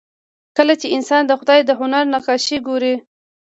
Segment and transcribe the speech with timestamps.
[0.57, 2.95] کله چې انسان د خدای د هنر نقاشي ګوري